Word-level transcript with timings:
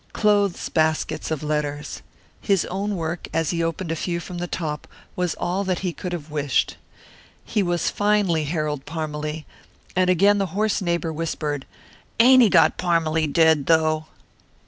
Clothes 0.13 0.67
baskets 0.69 1.29
of 1.29 1.43
letters. 1.43 2.01
His 2.41 2.65
own 2.71 2.95
work, 2.95 3.27
as 3.35 3.51
he 3.51 3.61
opened 3.63 3.91
a 3.91 3.95
few 3.95 4.19
from 4.19 4.39
the 4.39 4.47
top, 4.47 4.87
was 5.15 5.35
all 5.35 5.63
that 5.65 5.77
he 5.85 5.93
could 5.93 6.11
have 6.11 6.31
wished. 6.31 6.75
He 7.45 7.61
was 7.61 7.91
finely 7.91 8.45
Harold 8.45 8.87
Parmalee, 8.87 9.45
and 9.95 10.09
again 10.09 10.39
the 10.39 10.47
hoarse 10.57 10.81
neighbour 10.81 11.13
whispered, 11.13 11.67
"Ain't 12.19 12.41
he 12.41 12.49
got 12.49 12.79
Parmalee 12.79 13.27
dead, 13.27 13.67
though?" 13.67 14.07